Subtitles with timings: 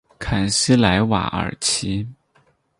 [0.17, 2.07] 坎西莱瓦尔齐。